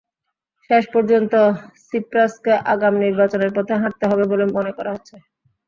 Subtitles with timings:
[0.69, 1.33] শেষ পর্যন্ত
[1.83, 5.15] সিপ্রাসকে আগাম নির্বাচনের পথে হাঁটতে হবে বলে মনে করা হচ্ছে।